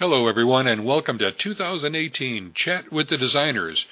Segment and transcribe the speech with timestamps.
[0.00, 3.84] Hello, everyone, and welcome to 2018 Chat with the Designers,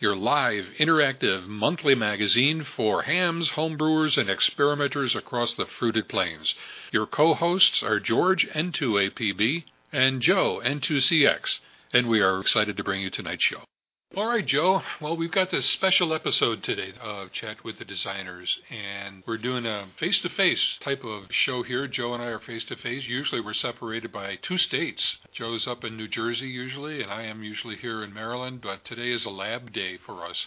[0.00, 6.56] your live, interactive monthly magazine for hams, homebrewers, and experimenters across the fruited plains.
[6.90, 9.62] Your co hosts are George N2APB
[9.92, 11.60] and Joe N2CX,
[11.92, 13.62] and we are excited to bring you tonight's show.
[14.14, 14.82] All right, Joe.
[15.00, 19.64] Well, we've got this special episode today of Chat with the Designers, and we're doing
[19.64, 21.88] a face to face type of show here.
[21.88, 23.06] Joe and I are face to face.
[23.06, 25.16] Usually we're separated by two states.
[25.32, 29.12] Joe's up in New Jersey usually, and I am usually here in Maryland, but today
[29.12, 30.46] is a lab day for us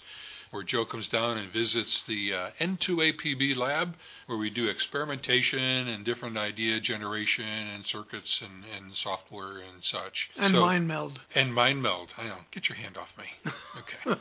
[0.55, 3.95] where Joe comes down and visits the uh, N2APB lab,
[4.27, 10.31] where we do experimentation and different idea generation and circuits and, and software and such.
[10.37, 11.19] And so, mind meld.
[11.35, 12.13] And mind meld.
[12.17, 12.37] I know.
[12.51, 13.51] Get your hand off me.
[13.77, 14.17] Okay.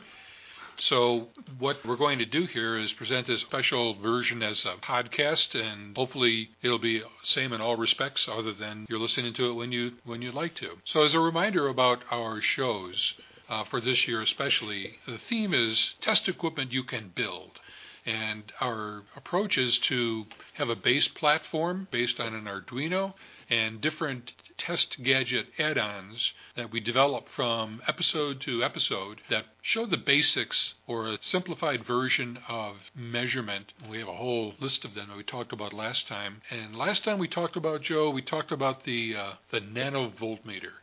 [0.77, 1.29] So,
[1.59, 5.95] what we're going to do here is present this special version as a podcast, and
[5.95, 9.93] hopefully it'll be same in all respects, other than you're listening to it when you
[10.03, 10.71] when you'd like to.
[10.83, 13.13] So, as a reminder about our shows,
[13.49, 14.97] uh, for this year especially.
[15.05, 17.59] The theme is test equipment you can build.
[18.05, 23.15] And our approach is to have a base platform based on an Arduino
[23.49, 29.85] and different test gadget add ons that we develop from episode to episode that show
[29.85, 33.73] the basics or a simplified version of measurement.
[33.89, 36.41] We have a whole list of them that we talked about last time.
[36.49, 40.73] And last time we talked about, Joe, we talked about the, uh, the nanovoltmeter.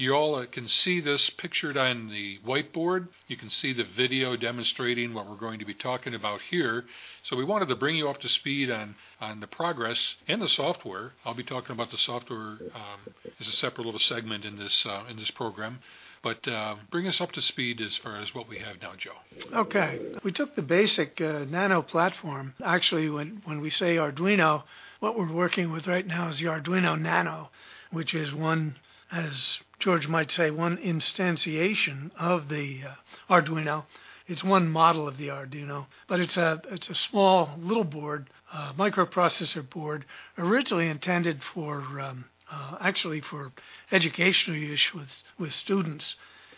[0.00, 3.08] You all can see this pictured on the whiteboard.
[3.28, 6.86] You can see the video demonstrating what we're going to be talking about here.
[7.22, 10.48] So we wanted to bring you up to speed on, on the progress and the
[10.48, 11.12] software.
[11.26, 15.04] I'll be talking about the software um, as a separate little segment in this uh,
[15.10, 15.80] in this program.
[16.22, 19.18] But uh, bring us up to speed as far as what we have now, Joe.
[19.52, 20.00] Okay.
[20.24, 22.54] We took the basic uh, Nano platform.
[22.64, 24.62] Actually, when, when we say Arduino,
[25.00, 27.50] what we're working with right now is the Arduino Nano,
[27.90, 28.76] which is one
[29.12, 33.84] as George might say, one instantiation of the uh, Arduino.
[34.26, 38.72] It's one model of the Arduino, but it's a it's a small little board, uh,
[38.74, 40.04] microprocessor board,
[40.38, 43.52] originally intended for um, uh, actually for
[43.90, 46.14] educational use with with students.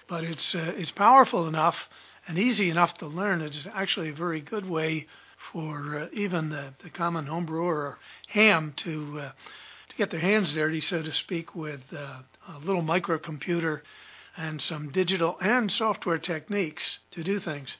[0.08, 1.88] But it's uh, it's powerful enough
[2.28, 3.40] and easy enough to learn.
[3.40, 5.06] It's actually a very good way
[5.52, 7.98] for uh, even the, the common homebrewer or
[8.28, 9.32] ham to uh,
[9.88, 13.80] to get their hands dirty, so to speak, with uh, a little microcomputer
[14.36, 17.76] and some digital and software techniques to do things.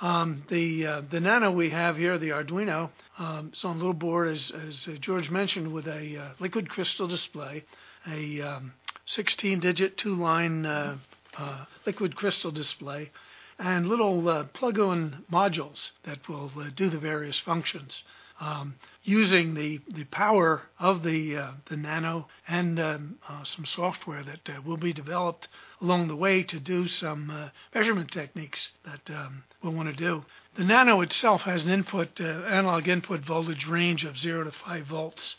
[0.00, 3.92] Um, the uh, the Nano we have here, the Arduino, um, it's on a little
[3.92, 7.62] board, as, as uh, George mentioned, with a uh, liquid crystal display,
[8.08, 8.72] a um,
[9.06, 10.98] 16-digit two-line uh,
[11.38, 13.12] uh, liquid crystal display,
[13.60, 18.02] and little uh, plug-in modules that will do the various functions
[18.40, 24.22] um, using the, the power of the, uh, the Nano and um, uh, some software
[24.22, 25.48] that uh, will be developed
[25.80, 30.24] along the way to do some uh, measurement techniques that um, we'll want to do.
[30.56, 34.86] The Nano itself has an input uh, analog input voltage range of 0 to 5
[34.86, 35.36] volts.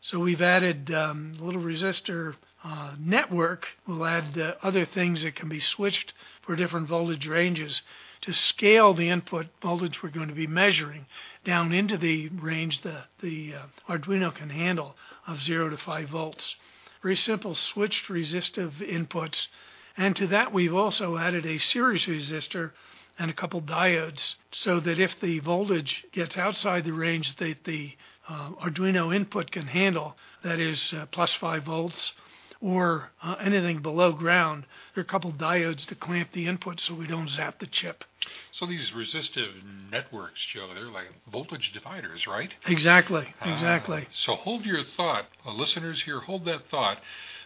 [0.00, 3.66] So we've added um, a little resistor uh, network.
[3.86, 7.82] We'll add other things that can be switched for different voltage ranges
[8.22, 11.06] to scale the input voltage we're going to be measuring
[11.44, 14.94] down into the range the, the uh, Arduino can handle
[15.26, 16.54] of 0 to 5 volts.
[17.02, 19.48] Very simple switched resistive inputs.
[19.96, 22.70] And to that, we've also added a series resistor
[23.18, 27.96] and a couple diodes so that if the voltage gets outside the range that the
[28.28, 32.12] uh, Arduino input can handle, that is uh, plus 5 volts,
[32.60, 36.94] or uh, anything below ground, there are a couple diodes to clamp the input so
[36.94, 38.04] we don't zap the chip.
[38.52, 39.54] So these resistive
[39.90, 42.52] networks, Joe, they're like voltage dividers, right?
[42.66, 44.06] Exactly, ah, exactly.
[44.12, 45.26] So hold your thought.
[45.46, 47.00] Uh, listeners here, hold that thought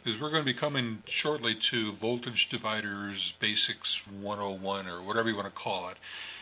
[0.04, 5.34] because we're going to be coming shortly to voltage dividers basics 101 or whatever you
[5.34, 5.96] want to call it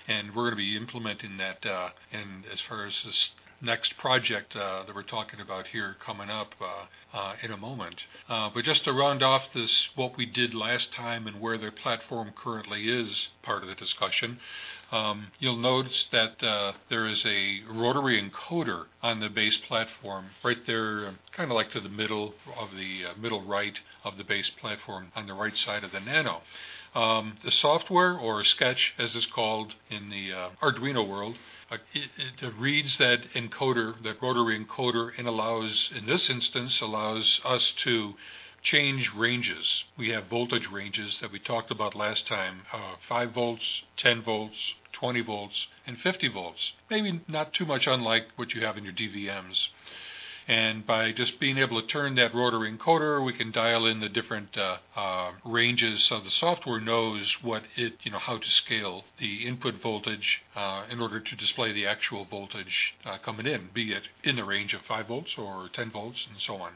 [0.07, 4.57] and we're going to be implementing that uh, and as far as this next project
[4.57, 8.03] uh, that we're talking about here coming up uh, uh, in a moment.
[8.29, 11.71] Uh, but just to round off this, what we did last time and where the
[11.71, 14.39] platform currently is part of the discussion,
[14.93, 20.67] um, you'll notice that uh, there is a rotary encoder on the base platform right
[20.67, 24.51] there, kind of like to the middle of the uh, middle right of the base
[24.51, 26.43] platform on the right side of the Nano.
[26.95, 30.31] Um, the software, or Sketch as it's called in the
[30.63, 31.35] Arduino world,
[31.71, 37.73] it, it, reads that encoder, that rotary encoder, and allows, in this instance, allows us
[37.79, 38.15] to
[38.63, 39.85] change ranges.
[39.97, 44.75] We have voltage ranges that we talked about last time uh, 5 volts, 10 volts,
[44.93, 46.73] 20 volts, and 50 volts.
[46.91, 49.69] Maybe not too much unlike what you have in your DVMs.
[50.47, 54.11] And by just being able to turn that rotary encoder, we can dial in the
[54.11, 59.05] different uh, uh, ranges so the software knows what it, you know, how to scale
[59.19, 63.93] the input voltage uh, in order to display the actual voltage uh, coming in, be
[63.93, 66.73] it in the range of 5 volts or 10 volts and so on.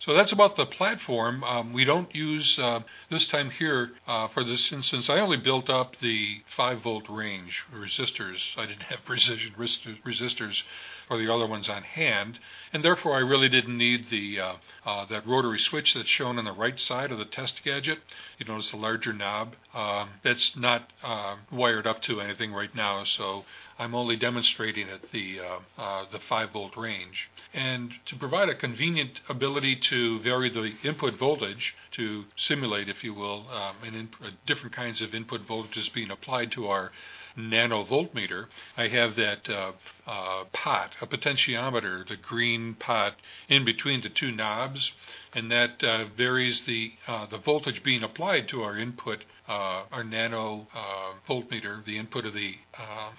[0.00, 1.44] So that's about the platform.
[1.44, 2.80] Um, we don't use uh,
[3.10, 5.10] this time here uh, for this instance.
[5.10, 8.56] I only built up the 5 volt range resistors.
[8.56, 10.62] I didn't have precision resistors
[11.10, 12.38] or the other ones on hand,
[12.72, 14.52] and therefore I really didn't need the uh,
[14.86, 17.98] uh, that rotary switch that's shown on the right side of the test gadget.
[18.38, 19.54] You notice the larger knob.
[19.74, 23.44] Um, that's not uh, wired up to anything right now, so
[23.80, 27.30] I'm only demonstrating at the uh, uh, the 5 volt range.
[27.54, 33.14] And to provide a convenient ability to vary the input voltage to simulate, if you
[33.14, 34.10] will, um, in,
[34.46, 36.92] different kinds of input voltages being applied to our
[37.36, 39.72] nano voltmeter, I have that uh,
[40.06, 43.14] uh, pot, a potentiometer, the green pot
[43.48, 44.92] in between the two knobs,
[45.32, 50.04] and that uh, varies the uh, the voltage being applied to our input, uh, our
[50.04, 52.54] nano uh, voltmeter, the input of the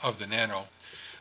[0.03, 0.65] of the nano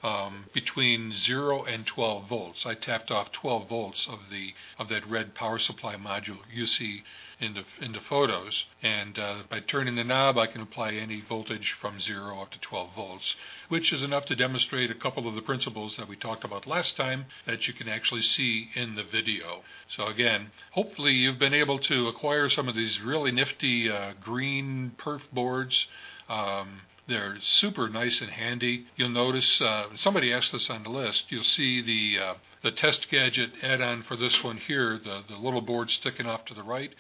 [0.03, 2.65] um, between 0 and 12 volts.
[2.65, 7.03] I tapped off 12 volts of the of that red power supply module you see
[7.41, 11.21] in the in the photos, and uh, by turning the knob, I can apply any
[11.21, 13.35] voltage from 0 up to 12 volts,
[13.69, 16.97] which is enough to demonstrate a couple of the principles that we talked about last
[16.97, 19.63] time that you can actually see in the video.
[19.89, 24.93] So again, hopefully you've been able to acquire some of these really nifty uh, green
[24.99, 25.87] perf boards.
[26.29, 28.87] Um, they're super nice and handy.
[28.97, 31.31] You'll notice uh, somebody asked this on the list.
[31.31, 35.61] You'll see the uh, the test gadget add-on for this one here, the the little
[35.61, 36.95] board sticking off to the right.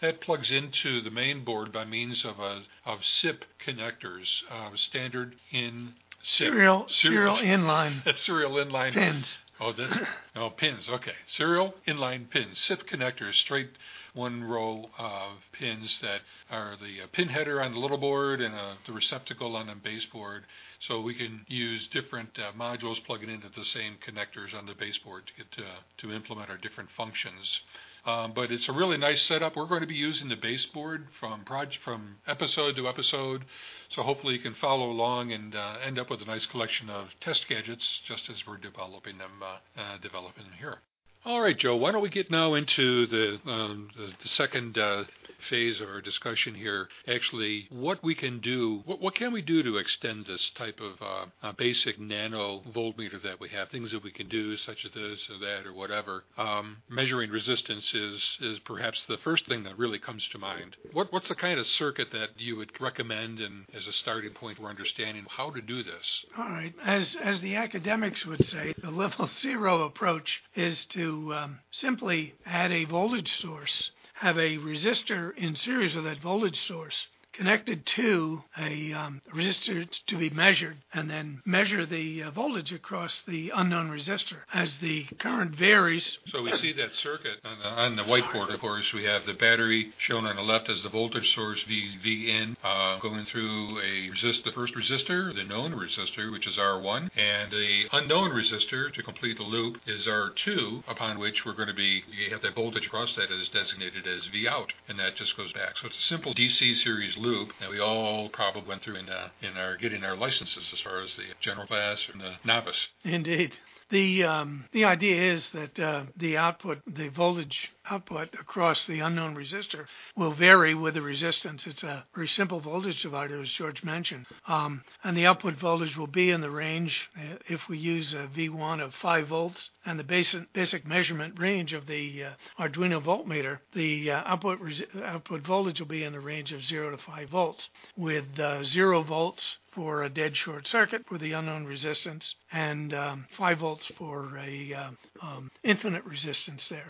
[0.00, 5.36] That plugs into the main board by means of a of SIP connectors, uh, standard
[5.50, 6.48] in SIP.
[6.48, 8.16] Serial serial, serial inline.
[8.18, 9.38] serial inline pins.
[9.60, 9.96] Oh, this.
[10.34, 10.88] Oh, pins.
[10.88, 13.70] Okay, serial inline pins, SIP connectors, straight
[14.14, 16.20] one row of pins that
[16.50, 19.74] are the uh, pin header on the little board and uh, the receptacle on the
[19.74, 20.44] baseboard.
[20.80, 25.26] So we can use different uh, modules plugging into the same connectors on the baseboard
[25.28, 25.64] to get to,
[25.98, 27.62] to implement our different functions.
[28.04, 29.54] Um, but it's a really nice setup.
[29.54, 31.44] We're going to be using the baseboard from
[31.84, 33.44] from episode to episode,
[33.90, 37.14] so hopefully you can follow along and uh, end up with a nice collection of
[37.20, 40.78] test gadgets, just as we're developing them, uh, uh, developing them here.
[41.24, 45.04] All right, Joe, why don't we get now into the, um, the, the, second uh,
[45.48, 46.88] phase of our discussion here?
[47.06, 51.00] Actually, what we can do, what, what can we do to extend this type of
[51.00, 53.68] uh, uh, basic nano voltmeter that we have?
[53.68, 56.24] Things that we can do, such as this or that or whatever.
[56.36, 60.76] Um, measuring resistance is, is perhaps the first thing that really comes to mind.
[60.92, 64.58] What, what's the kind of circuit that you would recommend and as a starting point
[64.58, 66.24] for understanding how to do this?
[66.36, 66.74] All right.
[66.84, 72.72] As, as the academics would say, the level zero approach is to um, simply add
[72.72, 78.92] a voltage source, have a resistor in series with that voltage source, connected to a
[78.92, 84.38] um, resistor to be measured and then measure the uh, voltage across the unknown resistor
[84.52, 86.18] as the current varies.
[86.28, 88.92] So we see that circuit on the, on the whiteboard, of course.
[88.92, 93.24] We have the battery shown on the left as the voltage source V, uh, going
[93.24, 98.30] through a resist, the first resistor, the known resistor, which is R1, and the unknown
[98.30, 102.42] resistor to complete the loop is R2, upon which we're going to be, you have
[102.42, 105.76] that voltage across that is designated as V out, and that just goes back.
[105.78, 109.28] So it's a simple DC series loop that we all probably went through in, uh,
[109.40, 112.88] in our getting our licenses as far as the general class and the novice.
[113.04, 113.54] Indeed.
[113.90, 119.36] The um, the idea is that uh, the output, the voltage output across the unknown
[119.36, 119.84] resistor
[120.16, 121.66] will vary with the resistance.
[121.66, 126.06] It's a very simple voltage divider, as George mentioned, um, and the output voltage will
[126.06, 127.10] be in the range.
[127.14, 131.72] Uh, if we use a V1 of 5 volts and the basic basic measurement range
[131.72, 136.20] of the uh, Arduino voltmeter, the uh, output resi- output voltage will be in the
[136.20, 141.02] range of 0 to 5 volts, with uh, 0 volts for a dead short circuit
[141.06, 144.90] for the unknown resistance and um, 5 volts for a uh,
[145.22, 146.86] um, infinite resistance there.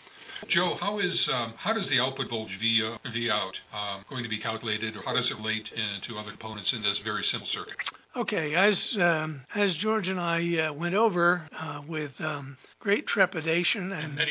[0.47, 4.23] Joe, how is um, how does the output voltage V, uh, v out um, going
[4.23, 7.23] to be calculated, or how does it relate uh, to other components in this very
[7.23, 7.77] simple circuit?
[8.15, 13.91] Okay, as um, as George and I uh, went over uh, with um, great trepidation
[13.91, 14.29] and, and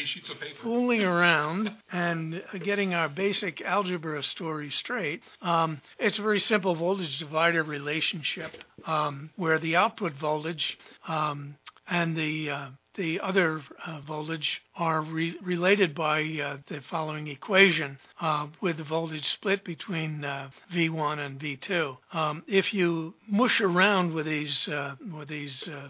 [0.63, 7.19] fooling around and getting our basic algebra story straight, um, it's a very simple voltage
[7.19, 8.53] divider relationship
[8.87, 11.57] um, where the output voltage um,
[11.89, 17.99] and the uh, the other uh, voltage are re- related by uh, the following equation
[18.21, 21.97] uh, with the voltage split between uh, V1 and V2.
[22.13, 25.89] Um, if you mush around with these uh, with these uh,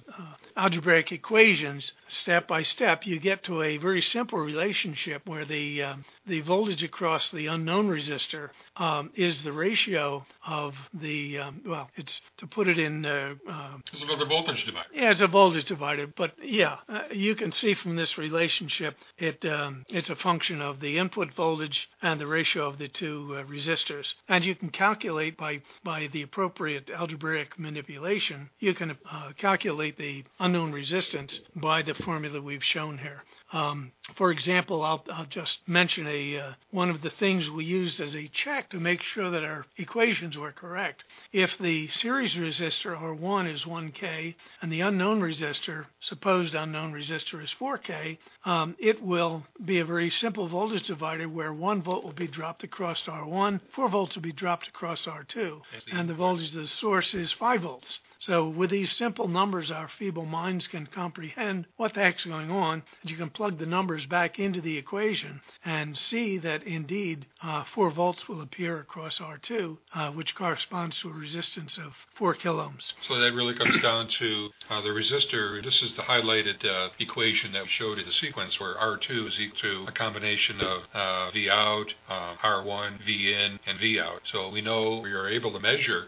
[0.56, 5.82] algebraic equations step by step, you get to a very simple relationship where the
[6.26, 12.20] the voltage across the unknown resistor um, is the ratio of the um, well, it's
[12.38, 13.04] to put it in.
[13.04, 14.88] it's another voltage divider.
[14.92, 16.78] Yeah, it's a voltage divider, but yeah,
[17.12, 21.88] you can see from this relationship it um, it's a function of the input voltage
[22.00, 24.14] and the ratio of the two uh, resistors.
[24.28, 30.24] And you can calculate by, by the appropriate algebraic manipulation, you can uh, calculate the
[30.40, 33.22] unknown resistance by the formula we've shown here.
[33.52, 38.00] Um, for example, I'll, I'll, just mention a uh, one of the things we used
[38.00, 41.04] as a check to make sure that our equations were correct.
[41.32, 47.54] If the series resistor R1 is 1K and the unknown resistor, supposed unknown resistor is
[47.58, 48.16] 4K,
[48.46, 52.64] um, it will be a very simple voltage divider where 1 volt will be dropped
[52.64, 55.60] across R1, 4 volts will be dropped across R2,
[55.92, 58.00] and the voltage of the source is 5 volts.
[58.18, 62.82] So with these simple numbers, our feeble minds can comprehend what the heck's going on,
[63.02, 67.64] and you can plug the numbers back into the equation and see that indeed uh,
[67.74, 72.92] 4 volts will appear across R2, uh, which corresponds to a resistance of 4 kiloohms.
[73.00, 75.60] So that really comes down to uh, the resistor.
[75.60, 79.40] This is the highlighted uh, equation that we showed in the sequence where R2 is
[79.40, 84.20] equal to a combination of uh, V out, uh, R1, V in, and V out.
[84.22, 86.04] So we know we are able to measure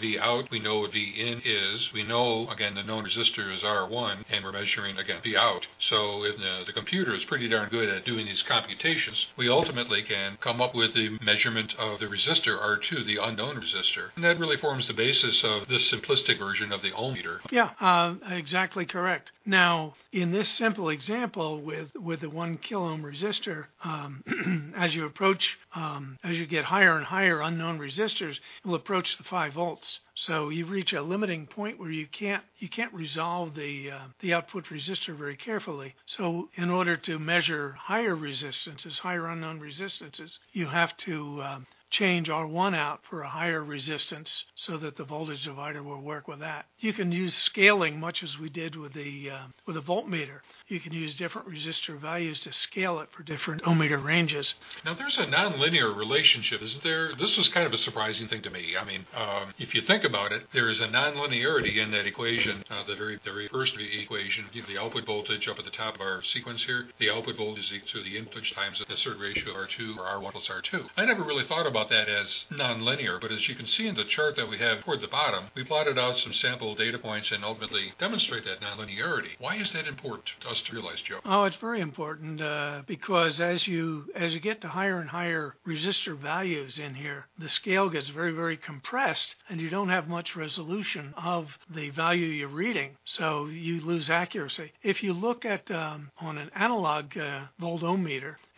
[0.00, 0.50] V out.
[0.50, 1.92] We know what V in is.
[1.92, 5.66] We know, again, the known resistor is R1, and we're measuring, again, V out.
[5.78, 10.00] So if the, the computer is pretty darn good at doing these computations, we ultimately
[10.00, 14.10] can come up with the measurement of the resistor R2, the unknown resistor.
[14.14, 17.40] And that really forms the basis of this simplistic version of the ohm meter.
[17.50, 19.32] Yeah, uh, exactly correct.
[19.44, 25.04] Now, in this simple example with, with the one kilo ohm resistor, um, as you
[25.04, 29.98] approach, um, as you get higher and higher unknown resistors, you'll approach the 5 volts.
[30.20, 34.34] So you reach a limiting point where you can't you can't resolve the uh, the
[34.34, 35.94] output resistor very carefully.
[36.06, 41.60] So in order to measure higher resistances, higher unknown resistances, you have to uh,
[41.90, 46.40] change R1 out for a higher resistance so that the voltage divider will work with
[46.40, 46.66] that.
[46.80, 50.40] You can use scaling much as we did with the uh, with a voltmeter.
[50.68, 54.54] You can use different resistor values to scale it for different ohmmeter ranges.
[54.84, 57.14] Now there's a nonlinear relationship, isn't there?
[57.18, 58.76] This was kind of a surprising thing to me.
[58.78, 62.62] I mean, um, if you think about it, there is a nonlinearity in that equation.
[62.70, 66.00] Uh, the very the very first equation, the output voltage up at the top of
[66.02, 69.50] our sequence here, the output voltage is equal to the input times a certain ratio
[69.50, 70.88] of R2 or R1 plus R2.
[70.96, 73.94] I never really thought about about that as nonlinear, but as you can see in
[73.94, 77.30] the chart that we have toward the bottom, we plotted out some sample data points
[77.30, 79.30] and ultimately demonstrate that nonlinearity.
[79.38, 81.20] Why is that important to us realize, Joe?
[81.24, 85.54] Oh, it's very important uh, because as you as you get to higher and higher
[85.66, 90.36] resistor values in here, the scale gets very very compressed, and you don't have much
[90.36, 94.72] resolution of the value you're reading, so you lose accuracy.
[94.82, 97.42] If you look at um, on an analog uh,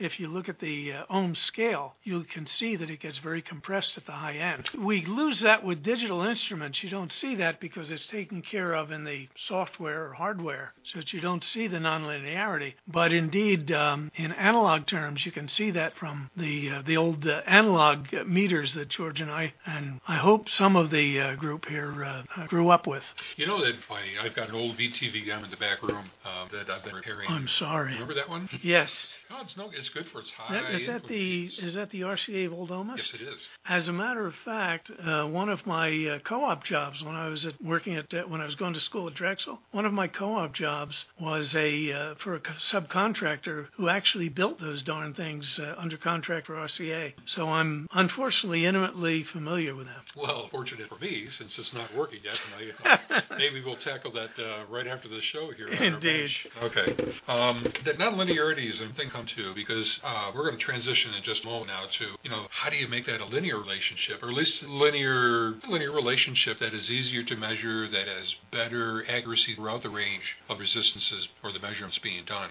[0.01, 3.43] if you look at the uh, ohm scale, you can see that it gets very
[3.43, 4.69] compressed at the high end.
[4.79, 6.83] We lose that with digital instruments.
[6.83, 10.99] You don't see that because it's taken care of in the software or hardware, so
[10.99, 12.75] that you don't see the nonlinearity.
[12.89, 17.27] But indeed, um, in analog terms, you can see that from the uh, the old
[17.27, 21.67] uh, analog meters that George and I and I hope some of the uh, group
[21.67, 23.05] here uh, grew up with.
[23.37, 24.13] You know that funny.
[24.21, 27.29] I've got an old VTV VTVM in the back room uh, that I've been repairing.
[27.29, 27.93] I'm sorry.
[27.93, 28.49] Remember that one?
[28.63, 29.09] Yes.
[29.31, 29.71] No, it's no.
[29.73, 30.71] It's good for its high.
[30.73, 32.97] Is that the is that the RCA VoltOhmyst?
[32.97, 33.49] Yes, it is.
[33.67, 37.47] As a matter of fact, uh, one of my uh, co-op jobs when I was
[37.47, 40.09] at, working at uh, when I was going to school at Drexel, one of my
[40.09, 45.75] co-op jobs was a uh, for a subcontractor who actually built those darn things uh,
[45.79, 47.13] under contract for RCA.
[47.27, 50.03] So I'm unfortunately intimately familiar with them.
[50.17, 52.41] Well, fortunate for me since it's not working yet.
[52.85, 55.69] I, maybe we'll tackle that uh, right after the show here.
[55.69, 56.31] Indeed.
[56.63, 57.15] Okay.
[57.29, 61.23] Um, that nonlinearity is a thing come to because Uh, we're going to transition in
[61.23, 64.23] just a moment now to you know how do you make that a linear relationship,
[64.23, 69.55] or at least linear linear relationship that is easier to measure, that has better accuracy
[69.55, 72.51] throughout the range of resistances or the measurements being done.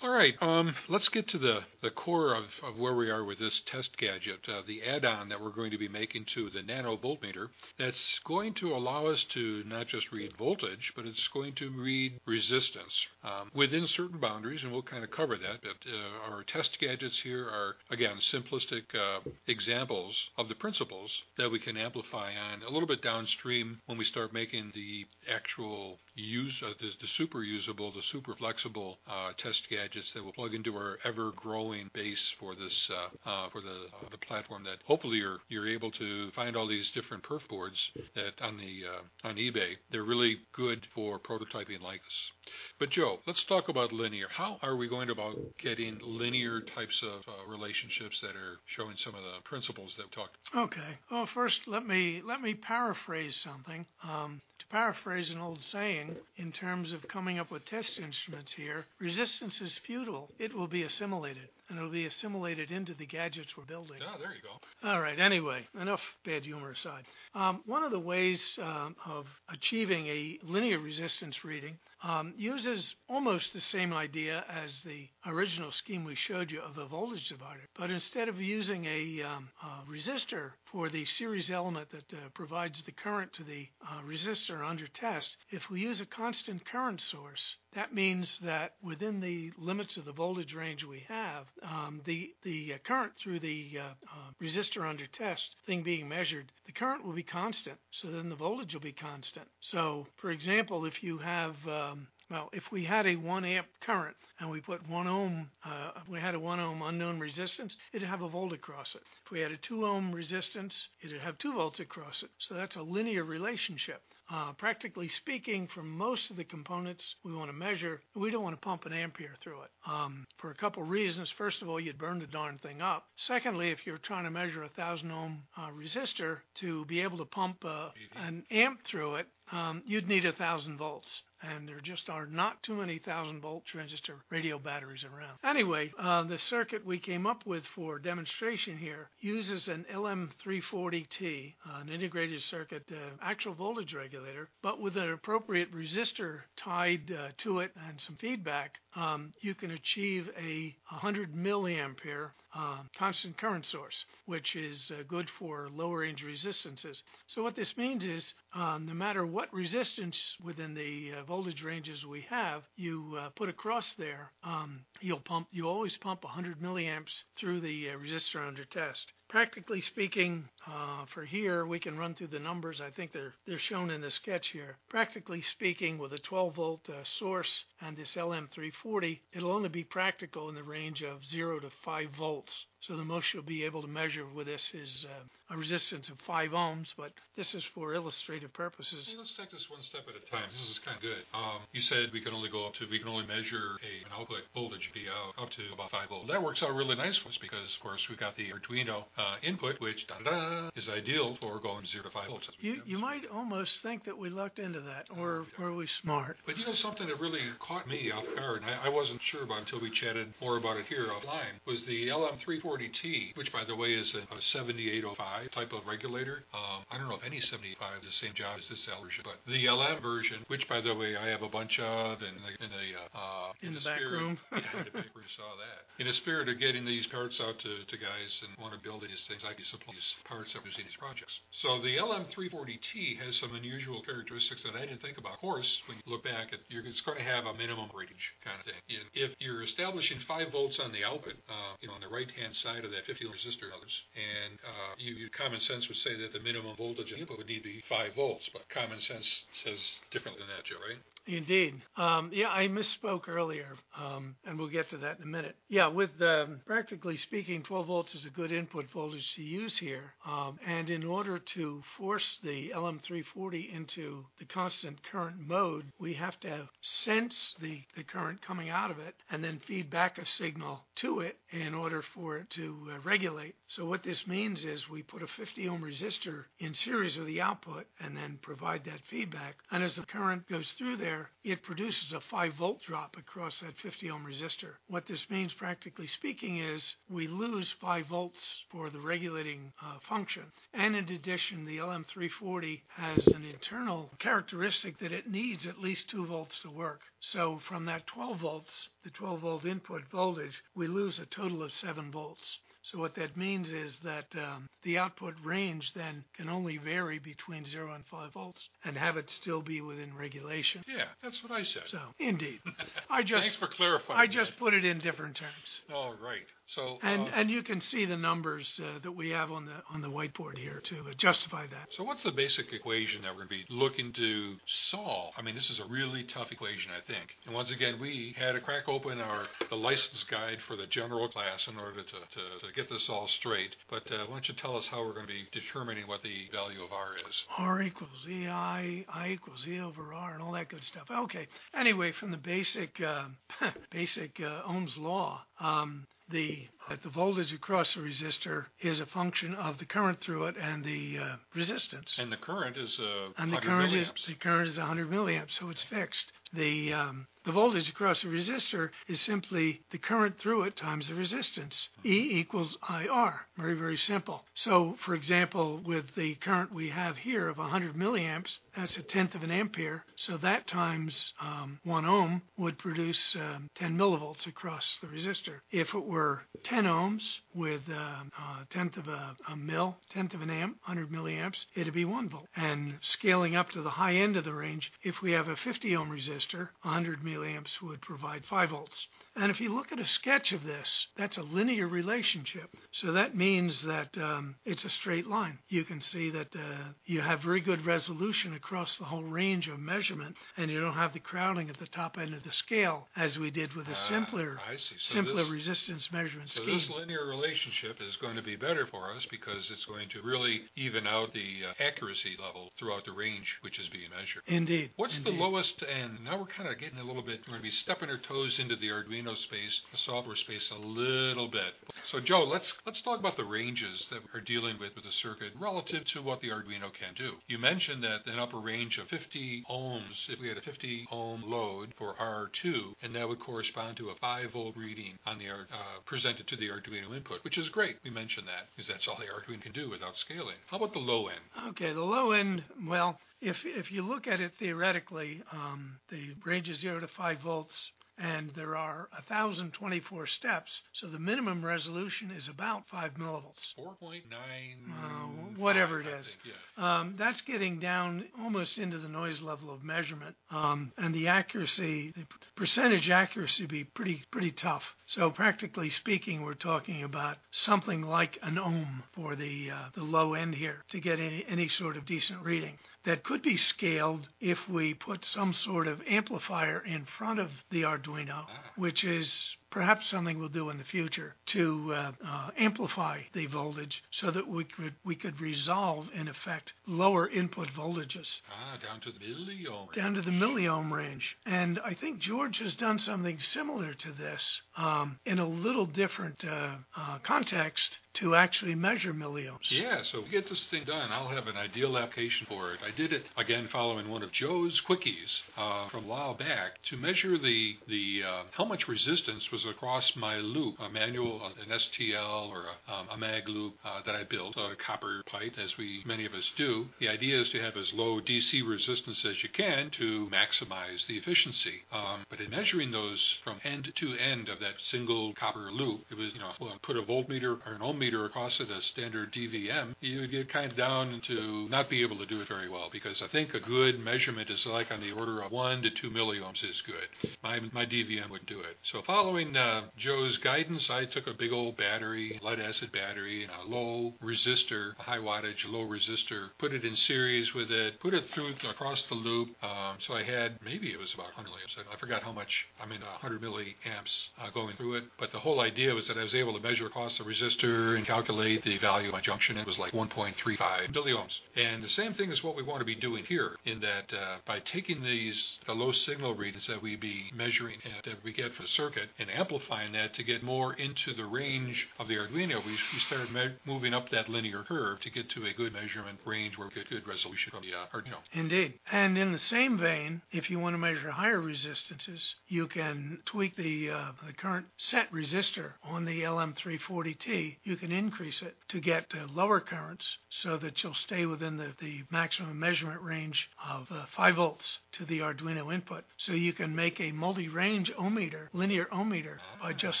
[0.04, 3.38] All right, um, let's get to the, the core of, of where we are with
[3.38, 6.98] this test gadget, uh, the add-on that we're going to be making to the nano
[6.98, 11.70] voltmeter that's going to allow us to not just read voltage, but it's going to
[11.70, 15.62] read resistance um, within certain boundaries, and we'll kind of cover that.
[15.62, 21.50] But uh, our test gadgets here are, again, simplistic uh, examples of the principles that
[21.50, 26.62] we can amplify on a little bit downstream when we start making the actual use,
[26.62, 30.54] uh, the, the super usable, the super flexible uh, test gadget gadgets that will plug
[30.54, 34.64] into our ever-growing base for this uh, uh, for the uh, the platform.
[34.64, 38.84] That hopefully you're you're able to find all these different perf boards that on the
[38.86, 39.76] uh, on eBay.
[39.90, 42.30] They're really good for prototyping like this.
[42.78, 44.26] But Joe, let's talk about linear.
[44.28, 49.14] How are we going about getting linear types of uh, relationships that are showing some
[49.14, 50.36] of the principles that we talked?
[50.54, 50.98] Okay.
[51.10, 53.86] Well, first let me let me paraphrase something.
[54.02, 58.84] Um, to paraphrase an old saying, in terms of coming up with test instruments here,
[59.00, 60.30] resistance is futile.
[60.38, 63.98] It will be assimilated, and it will be assimilated into the gadgets we're building.
[64.06, 64.88] Ah, there you go.
[64.88, 67.04] All right, anyway, enough bad humor aside.
[67.34, 73.52] Um, one of the ways um, of achieving a linear resistance reading um, uses almost
[73.52, 77.90] the same idea as the original scheme we showed you of the voltage divider, but
[77.90, 82.92] instead of using a, um, a resistor for the series element that uh, provides the
[82.92, 87.94] current to the uh, resistor under test, if we use a constant current source, that
[87.94, 92.78] means that within the limits of the voltage range we have, um, the the uh,
[92.84, 97.22] current through the uh, uh, resistor under test thing being measured, the current will be
[97.22, 97.78] constant.
[97.90, 99.46] So then the voltage will be constant.
[99.60, 104.16] So, for example, if you have um, well, if we had a 1 amp current
[104.40, 108.22] and we put 1 ohm, uh, we had a 1 ohm unknown resistance, it'd have
[108.22, 109.02] a volt across it.
[109.24, 112.30] If we had a 2 ohm resistance, it'd have 2 volts across it.
[112.38, 114.02] So that's a linear relationship.
[114.28, 118.60] Uh, practically speaking, for most of the components we want to measure, we don't want
[118.60, 121.30] to pump an ampere through it um, for a couple reasons.
[121.30, 123.06] First of all, you'd burn the darn thing up.
[123.16, 127.26] Secondly, if you're trying to measure a thousand ohm uh, resistor to be able to
[127.26, 132.08] pump uh, an amp through it, um, you'd need a thousand volts and there just
[132.08, 135.38] are not too many thousand volt transistor radio batteries around.
[135.44, 141.80] Anyway, uh, the circuit we came up with for demonstration here uses an LM340T, uh,
[141.80, 147.60] an integrated circuit uh, actual voltage regulator, but with an appropriate resistor tied uh, to
[147.60, 154.04] it and some feedback, um, you can achieve a 100 milliampere uh, constant current source,
[154.26, 157.02] which is uh, good for lower range resistances.
[157.26, 162.06] So what this means is um, no matter what resistance within the uh, voltage ranges
[162.06, 165.48] we have, you uh, put across there, um, you'll pump.
[165.50, 169.12] You always pump 100 milliamps through the uh, resistor under test.
[169.34, 172.80] Practically speaking, uh, for here we can run through the numbers.
[172.80, 174.76] I think they're they're shown in the sketch here.
[174.88, 180.54] Practically speaking, with a 12 volt source and this LM340, it'll only be practical in
[180.54, 182.66] the range of zero to five volts.
[182.86, 186.18] So the most you'll be able to measure with this is uh, a resistance of
[186.20, 189.08] 5 ohms, but this is for illustrative purposes.
[189.08, 190.50] Hey, let's take this one step at a time.
[190.50, 191.24] This is kind of good.
[191.32, 194.12] Um, you said we can only go up to, we can only measure a, an
[194.12, 196.28] output voltage be out up to about 5 volts.
[196.28, 199.36] That works out really nice for us because, of course, we've got the Arduino uh,
[199.42, 202.50] input, which da-da, is ideal for going 0 to 5 volts.
[202.60, 206.36] You, you might almost think that we looked into that, or oh, were we smart?
[206.44, 209.44] But you know, something that really caught me off guard, and I, I wasn't sure
[209.44, 213.64] about until we chatted more about it here offline, was the LM340 40T, which by
[213.64, 216.44] the way is a, a 7805 type of regulator.
[216.52, 219.24] Um, I don't know if any 75 is the same job as this L version,
[219.24, 222.64] but the LM version, which by the way I have a bunch of in the
[222.64, 224.38] in the, uh, uh in, in the, the back spirit, room.
[224.52, 226.02] yeah, in the back room saw that.
[226.02, 229.02] In the spirit of getting these parts out to, to guys and want to build
[229.02, 231.38] these things, I can supply these parts that in these projects.
[231.52, 235.34] So the LM340T has some unusual characteristics that I didn't think about.
[235.34, 238.34] Of course, when you look back at, you're, it's going to have a minimum range
[238.42, 238.80] kind of thing.
[239.14, 242.54] If you're establishing five volts on the output, uh, you know, on the right hand
[242.54, 244.02] side of that 50 ohm resistor others.
[244.14, 247.62] And uh, you, you, common sense would say that the minimum voltage input would need
[247.62, 249.78] to be 5 volts, but common sense says
[250.10, 250.98] differently than that, Joe, right?
[251.26, 251.80] Indeed.
[251.96, 255.56] Um, yeah, I misspoke earlier, um, and we'll get to that in a minute.
[255.68, 260.12] Yeah, with um, practically speaking, 12 volts is a good input voltage to use here.
[260.26, 266.38] Um, and in order to force the LM340 into the constant current mode, we have
[266.40, 270.84] to sense the, the current coming out of it and then feed back a signal
[270.96, 273.54] to it in order for to uh, regulate.
[273.66, 277.40] So what this means is we put a 50 ohm resistor in series with the
[277.40, 279.56] output and then provide that feedback.
[279.70, 283.76] And as the current goes through there, it produces a 5 volt drop across that
[283.78, 284.74] 50 ohm resistor.
[284.88, 290.44] What this means, practically speaking, is we lose 5 volts for the regulating uh, function.
[290.72, 296.26] And in addition, the LM340 has an internal characteristic that it needs at least 2
[296.26, 297.00] volts to work.
[297.30, 301.72] So from that 12 volts, the 12 volt input voltage, we lose a total of
[301.72, 302.58] 7 volts.
[302.84, 307.64] So what that means is that um, the output range then can only vary between
[307.64, 310.82] 0 and 5 volts and have it still be within regulation.
[310.86, 311.84] Yeah, that's what I said.
[311.86, 312.60] So, indeed.
[313.10, 314.20] I just Thanks for clarifying.
[314.20, 314.58] I just that.
[314.58, 315.80] put it in different terms.
[315.92, 316.44] All right.
[316.66, 319.82] So And uh, and you can see the numbers uh, that we have on the
[319.92, 321.88] on the whiteboard here to justify that.
[321.90, 325.34] So what's the basic equation that we're going to be looking to solve?
[325.36, 327.36] I mean, this is a really tough equation, I think.
[327.44, 331.28] And once again, we had to crack open our the license guide for the general
[331.28, 333.76] class in order to, to, to get this all straight.
[333.88, 336.48] But uh, why don't you tell us how we're going to be determining what the
[336.52, 337.44] value of R is?
[337.56, 341.08] R equals E I, I equals E over R, and all that good stuff.
[341.10, 341.46] Okay.
[341.74, 343.24] Anyway, from the basic uh,
[343.90, 349.54] basic uh, Ohm's law, um, the that the voltage across the resistor is a function
[349.54, 352.16] of the current through it and the uh, resistance.
[352.18, 354.18] And the current is uh, And the 100 current milliamps.
[354.18, 356.30] is the current is 100 milliamps, so it's fixed.
[356.52, 361.14] The um, the voltage across the resistor is simply the current through it times the
[361.14, 361.88] resistance.
[362.04, 363.40] E equals IR.
[363.56, 364.44] Very very simple.
[364.54, 369.34] So, for example, with the current we have here of 100 milliamps, that's a tenth
[369.34, 370.04] of an ampere.
[370.16, 375.60] So that times um, one ohm would produce um, 10 millivolts across the resistor.
[375.70, 376.13] If it were
[376.62, 381.10] 10 ohms with um, a tenth of a, a mil, tenth of an amp, 100
[381.10, 382.46] milliamps, it'd be one volt.
[382.56, 385.94] And scaling up to the high end of the range, if we have a 50
[385.96, 389.06] ohm resistor, 100 milliamps would provide 5 volts.
[389.36, 392.70] And if you look at a sketch of this, that's a linear relationship.
[392.92, 395.58] So that means that um, it's a straight line.
[395.68, 396.60] You can see that uh,
[397.04, 401.12] you have very good resolution across the whole range of measurement, and you don't have
[401.12, 404.08] the crowding at the top end of the scale as we did with a Ah,
[404.08, 404.56] simpler.
[404.76, 406.74] So simpler this- resistance measurement So scheme.
[406.74, 410.62] this linear relationship is going to be better for us because it's going to really
[410.76, 414.42] even out the uh, accuracy level throughout the range which is being measured.
[414.46, 414.90] Indeed.
[414.96, 415.34] What's indeed.
[415.34, 415.82] the lowest?
[415.82, 417.40] And now we're kind of getting a little bit.
[417.46, 420.78] We're going to be stepping our toes into the Arduino space, the software space, a
[420.78, 421.74] little bit.
[422.04, 425.52] So, Joe, let's let's talk about the ranges that we're dealing with with the circuit
[425.58, 427.32] relative to what the Arduino can do.
[427.48, 430.28] You mentioned that an upper range of 50 ohms.
[430.28, 434.14] If we had a 50 ohm load for R2, and that would correspond to a
[434.16, 437.96] 5 volt reading on the Ar- uh, presented to the Arduino input, which is great.
[438.04, 440.56] We mentioned that because that's all the Arduino can do without scaling.
[440.66, 441.40] How about the low end?
[441.70, 446.68] Okay, the low end, well, if if you look at it theoretically, um, the range
[446.68, 452.48] is 0 to 5 volts, and there are 1,024 steps, so the minimum resolution is
[452.48, 453.74] about 5 millivolts.
[453.78, 454.22] 4.9.
[454.32, 455.24] Uh,
[455.56, 456.26] whatever it is.
[456.26, 457.00] Think, yeah.
[457.00, 462.12] Um, that's getting down almost into the noise level of measurement, um, and the accuracy,
[462.16, 464.94] the percentage accuracy, would be pretty pretty tough.
[465.06, 470.34] So practically speaking, we're talking about something like an ohm for the uh, the low
[470.34, 472.78] end here to get any, any sort of decent reading.
[473.04, 477.84] That could be scaled if we put some sort of amplifier in front of the
[478.04, 478.48] Arduino, ah.
[478.76, 484.04] which is perhaps something we'll do in the future to uh, uh, amplify the voltage
[484.12, 489.10] so that we could we could resolve in effect lower input voltages Ah, down to
[489.10, 489.92] the milliohm.
[489.92, 491.36] down to the milliohm range.
[491.44, 496.44] And I think George has done something similar to this um, in a little different
[496.44, 499.70] uh, uh, context to actually measure milliohms.
[499.72, 502.78] Yeah, so get this thing done, I'll have an ideal application for it.
[502.86, 506.96] I did it again following one of Joe's quickies uh, from a while back to
[506.96, 511.70] measure the the uh, how much resistance was across my loop, a manual, uh, an
[511.70, 515.76] STL or a, um, a mag loop uh, that I built, a copper pipe, as
[515.76, 516.86] we many of us do.
[517.00, 521.16] The idea is to have as low DC resistance as you can to maximize the
[521.16, 521.82] efficiency.
[521.92, 526.16] Um, but in measuring those from end to end of that single copper loop, it
[526.16, 529.32] was you know well, put a voltmeter or an ohm meter across it, a standard
[529.32, 532.68] DVM, you would get kind of down to not be able to do it very
[532.68, 535.90] well because I think a good measurement is like on the order of one to
[535.90, 537.34] two milliohms is good.
[537.42, 538.76] My my DVM would do it.
[538.82, 543.68] So following uh, Joe's guidance, I took a big old battery, lead acid battery, a
[543.68, 548.26] low resistor, a high wattage low resistor, put it in series with it, put it
[548.28, 549.50] through across the loop.
[549.62, 551.92] Um, so I had maybe it was about 100 milliamps.
[551.92, 552.68] I forgot how much.
[552.80, 555.04] I mean, 100 milliamps uh, going through it.
[555.18, 558.06] But the whole idea was that I was able to measure across the resistor and
[558.06, 559.56] calculate the value of my junction.
[559.56, 561.40] It was like 1.35 milliohms.
[561.56, 564.36] And the same thing is what we want to be doing here, in that uh,
[564.44, 568.52] by taking these the low signal readings that we be measuring uh, that we get
[568.54, 572.64] for the circuit and amplifying that to get more into the range of the Arduino,
[572.64, 576.18] we, we started me- moving up that linear curve to get to a good measurement
[576.24, 578.18] range where we get good resolution from the uh, Arduino.
[578.32, 578.74] Indeed.
[578.90, 583.56] And in the same vein, if you want to measure higher resistances, you can tweak
[583.56, 587.56] the, uh, the current set resistor on the LM340T.
[587.64, 591.72] You can increase it to get uh, lower currents so that you'll stay within the,
[591.80, 596.04] the maximum measurement range of uh, 5 volts to the Arduino input.
[596.16, 599.23] So you can make a multi-range ohmmeter, linear ohmmeter,
[599.60, 600.00] by just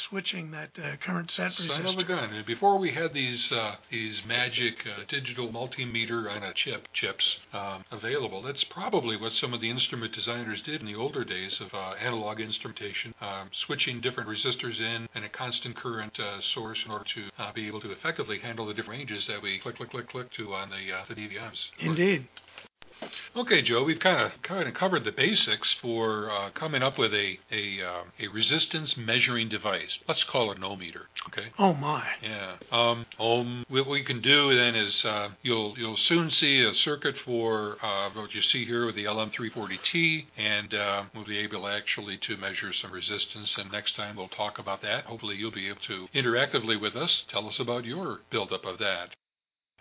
[0.00, 1.92] switching that uh, current set Son resistor.
[1.92, 2.32] of a gun!
[2.32, 7.38] And before we had these uh, these magic uh, digital multimeter on a chip chips
[7.52, 11.60] um, available, that's probably what some of the instrument designers did in the older days
[11.60, 16.84] of uh, analog instrumentation, um, switching different resistors in and a constant current uh, source
[16.84, 19.76] in order to uh, be able to effectively handle the different ranges that we click
[19.76, 21.70] click click click to on the uh, the DVMs.
[21.78, 22.26] Indeed.
[23.34, 27.14] Okay, Joe, we've kind of kind of covered the basics for uh, coming up with
[27.14, 29.98] a a, uh, a resistance measuring device.
[30.06, 31.06] Let's call it an ohmmeter.
[31.28, 31.48] Okay.
[31.58, 32.06] Oh my.
[32.22, 32.56] Yeah.
[32.70, 33.64] Um, ohm.
[33.68, 38.10] What we can do then is uh, you'll you'll soon see a circuit for uh,
[38.10, 42.72] what you see here with the LM340T, and uh, we'll be able actually to measure
[42.72, 43.56] some resistance.
[43.56, 45.04] And next time we'll talk about that.
[45.04, 47.24] Hopefully you'll be able to interactively with us.
[47.28, 49.16] Tell us about your buildup of that.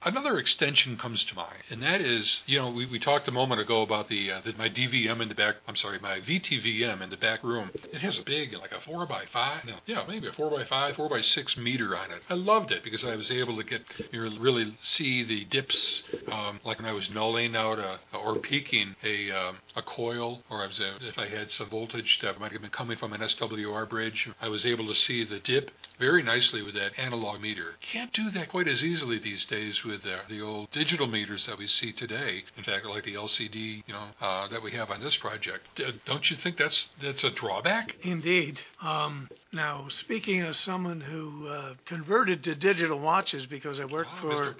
[0.04, 3.62] Another extension comes to mind, and that is, you know, we, we talked a moment
[3.62, 5.58] ago about the, uh, the my DVM in the back.
[5.68, 7.70] I'm sorry, my VTVM in the back room.
[7.76, 10.64] It has a big, like a four by five, no, yeah, maybe a four by
[10.66, 12.24] five, four by six meter on it.
[12.32, 16.02] I loved it because I was able to get, you know, really see the dips,
[16.32, 20.64] um, like when I was nulling out a, or peaking a um, a coil, or
[20.64, 23.22] I was uh, if I had some voltage that might have been coming from an
[23.22, 27.76] SWR bridge, I was able to see the dip very nicely with that analog meter.
[27.82, 31.58] Can't do that quite as easily these days with uh, the old digital meters that
[31.58, 32.44] we see today.
[32.58, 35.66] In fact, like the LCD, you know, uh, that we have on this project.
[36.06, 37.96] Don't you think that's that's a drawback?
[38.04, 38.62] Indeed.
[38.82, 44.22] Um, now, speaking as someone who uh, converted to digital watches because I worked Ah,
[44.22, 44.56] for.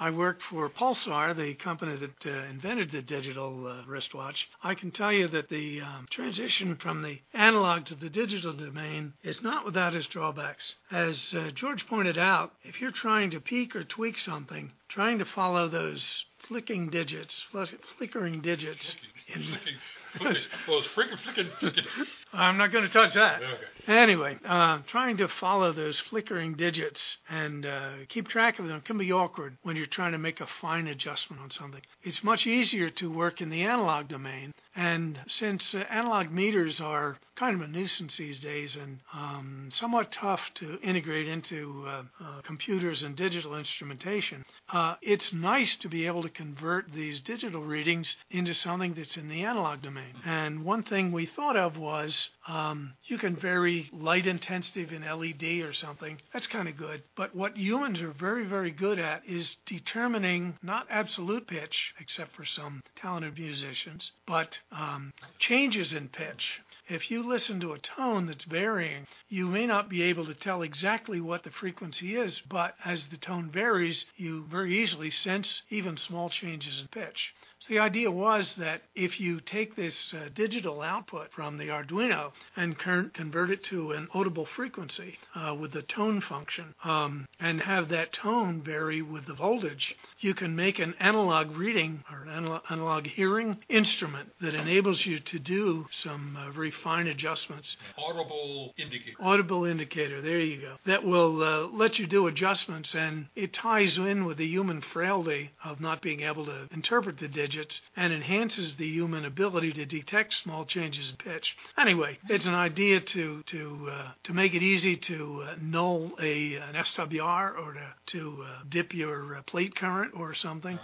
[0.00, 4.48] I worked for Pulsar, the company that uh, invented the digital uh, wristwatch.
[4.64, 9.12] I can tell you that the um, transition from the analog to the digital domain
[9.22, 10.74] is not without its drawbacks.
[10.90, 15.24] As uh, George pointed out, if you're trying to peak or tweak something, trying to
[15.24, 18.94] follow those flicking digits, flick- flickering digits.
[19.28, 19.74] In, Flicking,
[20.12, 22.06] flicking, well, it's freaking, freaking, freaking.
[22.32, 23.42] I'm not going to touch that.
[23.42, 23.62] Okay.
[23.88, 28.96] Anyway, uh, trying to follow those flickering digits and uh, keep track of them can
[28.96, 31.80] be awkward when you're trying to make a fine adjustment on something.
[32.04, 34.54] It's much easier to work in the analog domain.
[34.74, 40.12] And since uh, analog meters are kind of a nuisance these days and um, somewhat
[40.12, 46.06] tough to integrate into uh, uh, computers and digital instrumentation, uh, it's nice to be
[46.06, 50.14] able to convert these digital readings into something that's in the analog domain.
[50.24, 55.64] And one thing we thought of was um, you can vary light intensity in LED
[55.64, 56.18] or something.
[56.32, 57.02] That's kind of good.
[57.16, 62.44] But what humans are very, very good at is determining not absolute pitch, except for
[62.44, 66.60] some talented musicians, but um, changes in pitch.
[66.88, 70.62] If you listen to a tone that's varying, you may not be able to tell
[70.62, 75.96] exactly what the frequency is, but as the tone varies, you very easily sense even
[75.96, 77.34] small changes in pitch.
[77.62, 82.32] So the idea was that if you take this uh, digital output from the Arduino
[82.56, 87.60] and con- convert it to an audible frequency uh, with the tone function um, and
[87.60, 92.30] have that tone vary with the voltage, you can make an analog reading or an
[92.36, 97.76] anal- analog hearing instrument that enables you to do some uh, very fine adjustments.
[97.96, 99.16] Audible indicator.
[99.20, 100.20] audible indicator.
[100.20, 100.74] There you go.
[100.86, 105.52] That will uh, let you do adjustments and it ties in with the human frailty
[105.64, 110.32] of not being able to interpret the digits and enhances the human ability to detect
[110.34, 114.96] small changes in pitch anyway it's an idea to to uh, to make it easy
[114.96, 120.12] to uh, null a an SWR or to to uh, dip your uh, plate current
[120.16, 120.80] or something uh,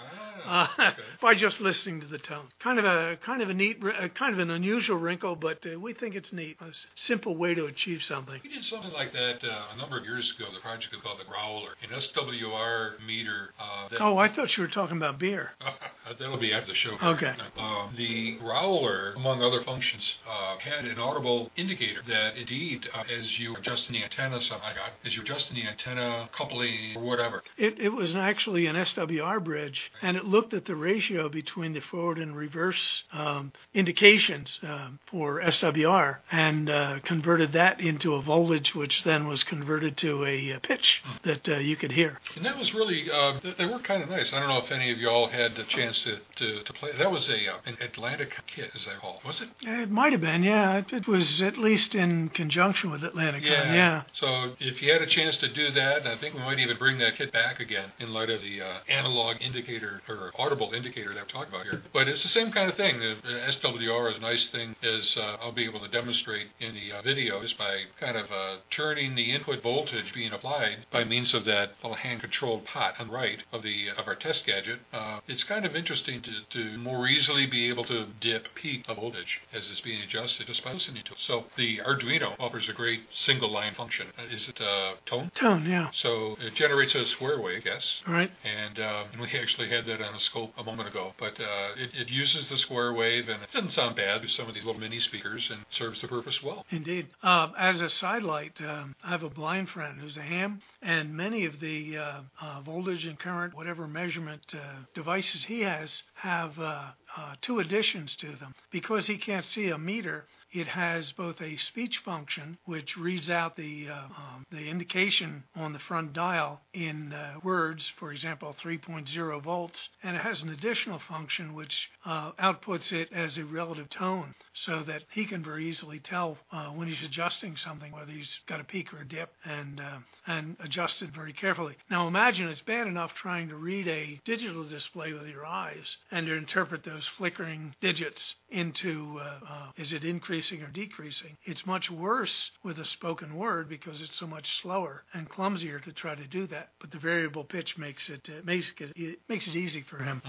[0.46, 1.02] Ah, okay.
[1.20, 2.46] by just listening to the tone.
[2.61, 5.78] Kind of a kind of a neat, uh, kind of an unusual wrinkle, but uh,
[5.81, 6.57] we think it's neat.
[6.61, 8.40] A simple way to achieve something.
[8.44, 10.48] We did something like that uh, a number of years ago.
[10.54, 13.50] The project we called the Growler, an SWR meter.
[13.61, 15.50] Uh, Oh, I thought you were talking about beer.
[16.18, 16.97] that'll be after the show.
[17.03, 17.33] Okay.
[17.57, 23.38] Uh, the Growler, among other functions, uh, had an audible indicator that indeed, uh, as
[23.38, 27.42] you adjusting the antenna, something like that, as you're adjusting the antenna coupling or whatever,
[27.57, 31.81] It, it was actually an SWR bridge, and it looked at the ratio between the
[31.81, 38.75] forward and reverse um, indications um, for SWR and uh, converted that into a voltage,
[38.75, 42.18] which then was converted to a uh, pitch that uh, you could hear.
[42.37, 44.33] And that was really, uh, they were kind of nice.
[44.33, 46.90] I don't know if any of y'all had the chance chance to, to, to play.
[46.96, 49.20] That was a uh, an Atlantic kit, as I recall.
[49.24, 49.48] Was it?
[49.62, 50.78] It might have been, yeah.
[50.78, 53.44] It, it was at least in conjunction with Atlantic.
[53.44, 53.72] Yeah.
[53.72, 54.02] yeah.
[54.12, 56.98] So if you had a chance to do that, I think we might even bring
[56.98, 61.22] that kit back again in light of the uh, analog indicator or audible indicator that
[61.22, 61.82] we're talking about here.
[61.92, 62.98] But it's the same kind of thing.
[62.98, 63.16] The
[63.48, 67.02] SWR is a nice thing is uh, I'll be able to demonstrate in the uh,
[67.02, 71.72] videos by kind of uh, turning the input voltage being applied by means of that
[71.82, 74.80] little hand-controlled pot on the right of the of our test gadget.
[74.92, 78.96] Uh, it's kind of interesting to, to more easily be able to dip peak of
[78.96, 81.18] voltage as it's being adjusted just by listening to it.
[81.18, 84.09] So the Arduino offers a great single line function.
[84.18, 85.31] Uh, is it uh, tone?
[85.35, 85.90] Tone, yeah.
[85.92, 88.03] So it generates a square wave, yes.
[88.07, 88.31] All right.
[88.44, 91.12] And, um, and we actually had that on a scope a moment ago.
[91.18, 94.48] But uh, it, it uses the square wave and it doesn't sound bad with some
[94.48, 96.64] of these little mini speakers and serves the purpose well.
[96.70, 97.09] Indeed.
[97.22, 101.44] Uh, as a sidelight, um, I have a blind friend who's a ham, and many
[101.44, 104.59] of the uh, uh, voltage and current, whatever measurement uh,
[104.94, 108.54] devices he has, have uh, uh, two additions to them.
[108.70, 113.57] Because he can't see a meter, it has both a speech function, which reads out
[113.57, 119.42] the uh, um, the indication on the front dial in uh, words, for example, 3.0
[119.42, 124.35] volts, and it has an additional function which uh, outputs it as a relative tone,
[124.54, 128.61] so that he can very easily tell uh, when he's adjusting something whether he's got
[128.61, 129.83] a peak or a dip, and
[130.26, 131.76] and adjust it very carefully.
[131.90, 136.26] Now imagine it's bad enough trying to read a digital display with your eyes and
[136.26, 141.37] to interpret those flickering digits into uh, is it increasing or decreasing.
[141.44, 145.92] It's much worse with a spoken word because it's so much slower and clumsier to
[145.92, 146.71] try to do that.
[146.81, 150.23] But the variable pitch makes it uh, makes it, it makes it easy for him.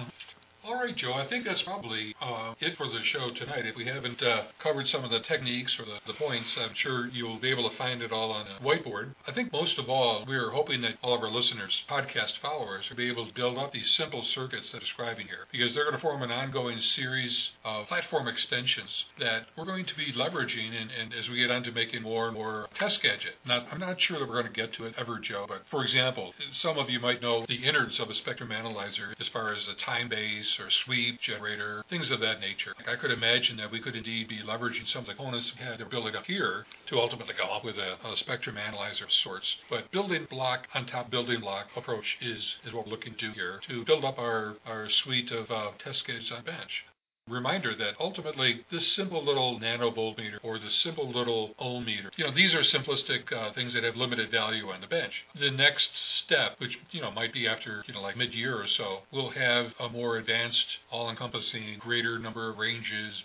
[0.66, 1.14] All right, Joe.
[1.14, 3.66] I think that's probably uh, it for the show tonight.
[3.66, 7.08] If we haven't uh, covered some of the techniques or the, the points, I'm sure
[7.08, 9.16] you'll be able to find it all on a whiteboard.
[9.26, 12.98] I think most of all, we're hoping that all of our listeners, podcast followers, will
[12.98, 15.96] be able to build up these simple circuits that I'm describing here because they're going
[15.96, 20.92] to form an ongoing series of platform extensions that we're going to be leveraging and,
[20.92, 23.36] and as we get on to making more and more test gadget.
[23.46, 25.84] Now, I'm not sure that we're going to get to it ever, Joe, but for
[25.84, 29.66] example, some of you might know the innards of a spectrum analyzer as far as
[29.66, 32.74] the time base or sweep generator, things of that nature.
[32.88, 35.90] I could imagine that we could indeed be leveraging some of the components we had
[35.90, 39.58] building up here to ultimately come up with a, a spectrum analyzer of sorts.
[39.70, 43.32] But building block on top building block approach is, is what we're looking to do
[43.34, 46.86] here to build up our, our suite of uh, test cases on bench
[47.30, 52.32] reminder that ultimately this simple little nanovoltmeter or the simple little ohm meter, you know,
[52.32, 55.26] these are simplistic uh, things that have limited value on the bench.
[55.36, 59.00] The next step, which, you know, might be after, you know, like mid-year or so,
[59.12, 63.24] we'll have a more advanced, all-encompassing, greater number of ranges,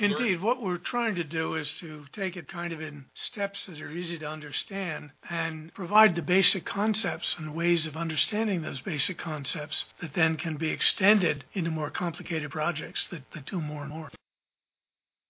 [0.00, 3.80] Indeed, what we're trying to do is to take it kind of in steps that
[3.80, 9.18] are easy to understand and provide the basic concepts and ways of understanding those basic
[9.18, 13.90] concepts that then can be extended into more complicated projects that, that do more and
[13.90, 14.08] more.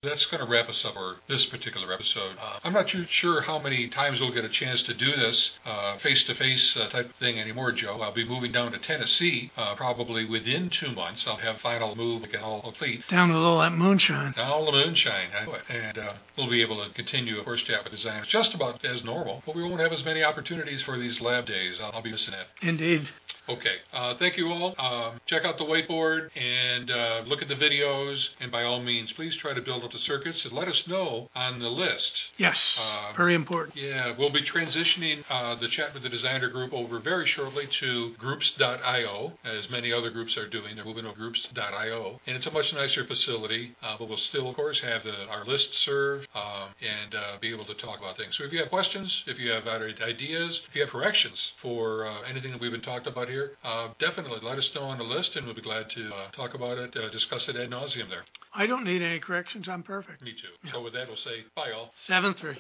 [0.05, 2.37] That's going to wrap us up for this particular episode.
[2.41, 5.59] Uh, I'm not too sure how many times we'll get a chance to do this
[5.99, 8.01] face to face type of thing anymore, Joe.
[8.01, 11.27] I'll be moving down to Tennessee uh, probably within two months.
[11.27, 13.09] I'll have final move all complete.
[13.09, 14.35] Down a all that moonshine.
[14.35, 15.31] Down all the moonshine.
[15.69, 19.03] And uh, we'll be able to continue, of course, chat with designers just about as
[19.03, 21.81] normal, but we won't have as many opportunities for these lab days.
[21.81, 22.47] I'll, I'll be missing it.
[22.63, 23.11] Indeed.
[23.49, 23.77] Okay.
[23.93, 24.75] Uh, thank you all.
[24.79, 28.29] Um, check out the whiteboard and uh, look at the videos.
[28.41, 31.29] And by all means, please try to build up the circuits and let us know
[31.35, 32.31] on the list.
[32.37, 32.79] Yes.
[32.79, 33.77] Um, very important.
[33.77, 34.15] Yeah.
[34.19, 39.33] We'll be transitioning uh, the chat with the designer group over very shortly to groups.io,
[39.45, 40.77] as many other groups are doing.
[40.77, 42.21] They're moving to groups.io.
[42.27, 45.45] And it's a much nicer facility, uh, but we'll still, of course, have the, our
[45.45, 48.37] listserv um, and uh, be able to talk about things.
[48.37, 52.23] So if you have questions, if you have ideas, if you have corrections for uh,
[52.29, 55.05] anything that we've been talking about here, here, uh, definitely let us know on the
[55.05, 58.09] list, and we'll be glad to uh, talk about it, uh, discuss it ad nauseum
[58.11, 58.25] there.
[58.55, 59.69] I don't need any corrections.
[59.69, 60.23] I'm perfect.
[60.23, 60.49] Me too.
[60.65, 60.73] Yeah.
[60.73, 61.93] So with that, we'll say bye, all.
[61.95, 62.59] Seven three.